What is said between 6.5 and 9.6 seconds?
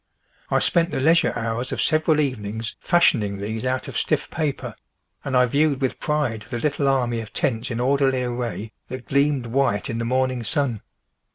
little army of tents in orderty array that gleamed